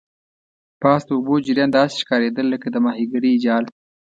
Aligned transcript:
پاس 0.81 1.01
د 1.07 1.09
اوبو 1.17 1.35
جریان 1.45 1.69
داسې 1.77 1.95
ښکاریدل 2.01 2.45
لکه 2.53 2.67
د 2.71 2.77
ماهیګرۍ 2.85 3.33
جال. 3.45 3.65